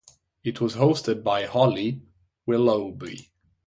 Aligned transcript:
It 0.43 0.59
was 0.59 0.77
hosted 0.77 1.23
by 1.23 1.45
Holly 1.45 2.01
Willoughby. 2.47 3.29